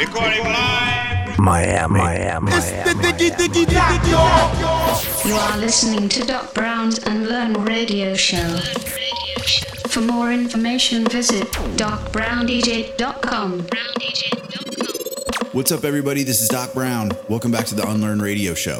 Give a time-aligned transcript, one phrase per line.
[0.00, 1.38] Recording live.
[1.38, 2.96] Miami, Miami, Miami.
[5.28, 8.60] You are listening to Doc Brown's Unlearn Radio Show.
[9.88, 13.66] For more information, visit docbrowndj.com.
[15.52, 16.22] What's up, everybody?
[16.22, 17.10] This is Doc Brown.
[17.28, 18.78] Welcome back to the Unlearn Radio Show.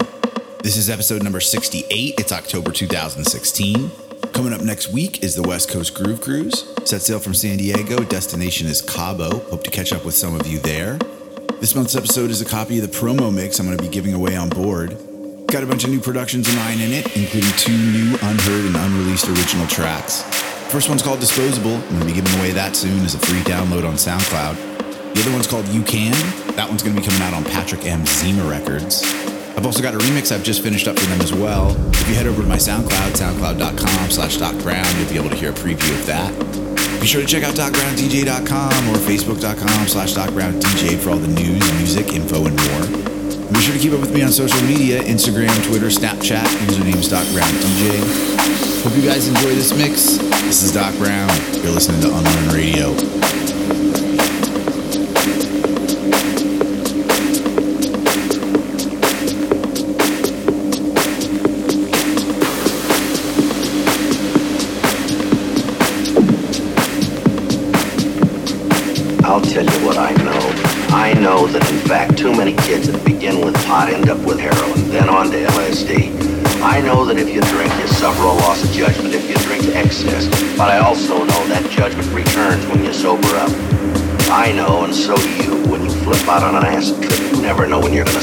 [0.62, 2.14] This is episode number 68.
[2.18, 3.90] It's October 2016.
[4.40, 6.66] Coming up next week is the West Coast Groove Cruise.
[6.86, 8.02] Set sail from San Diego.
[8.02, 9.38] Destination is Cabo.
[9.50, 10.94] Hope to catch up with some of you there.
[11.60, 14.14] This month's episode is a copy of the promo mix I'm going to be giving
[14.14, 14.96] away on board.
[15.48, 18.76] Got a bunch of new productions of mine in it, including two new unheard and
[18.76, 20.22] unreleased original tracks.
[20.72, 21.74] First one's called Disposable.
[21.74, 25.12] I'm going to be giving away that soon as a free download on SoundCloud.
[25.12, 26.12] The other one's called You Can.
[26.56, 28.06] That one's going to be coming out on Patrick M.
[28.06, 29.29] Zima Records.
[29.56, 31.76] I've also got a remix I've just finished up for them as well.
[31.92, 35.36] If you head over to my SoundCloud, soundcloud.com slash Doc Brown, you'll be able to
[35.36, 36.32] hear a preview of that.
[37.00, 42.12] Be sure to check out DocBrownDJ.com or Facebook.com slash DocBrownDJ for all the news, music,
[42.12, 43.02] info, and more.
[43.52, 48.82] Be sure to keep up with me on social media, Instagram, Twitter, Snapchat, username's DocBrownDJ.
[48.84, 50.16] Hope you guys enjoy this mix.
[50.44, 51.28] This is Doc Brown.
[51.62, 53.79] You're listening to Unlearn Radio.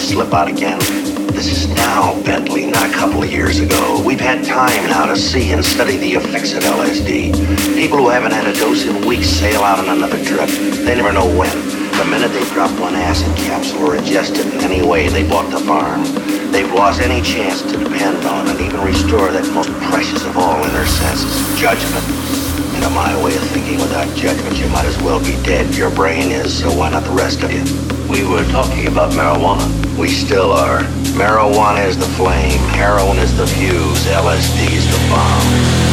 [0.08, 0.80] Slip out again.
[1.36, 4.02] This is now, Bentley, not a couple of years ago.
[4.06, 7.36] We've had time now to see and study the effects of LSD.
[7.76, 10.48] People who haven't had a dose in weeks sail out on another trip.
[10.48, 11.52] They never know when.
[12.00, 15.52] The minute they drop one acid capsule or ingest it in any way, they bought
[15.52, 16.02] the farm.
[16.54, 20.64] They've lost any chance to depend on and even restore that most precious of all
[20.64, 22.06] inner senses, judgment.
[22.76, 25.76] And to my way of thinking, without judgment, you might as well be dead.
[25.76, 27.97] Your brain is, so why not the rest of you?
[28.10, 29.98] We were talking about marijuana.
[29.98, 30.80] We still are.
[31.18, 35.87] Marijuana is the flame, heroin is the fuse, LSD is the bomb.